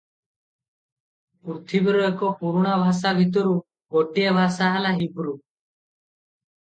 [1.49, 3.53] ପୃଥିବୀର ଏକ ପୁରୁଣା ଭାଷା ଭିତରୁ
[3.97, 5.37] ଗୋଟିଏ ଭାଷା ହେଲା ହିବ୍ରୁ।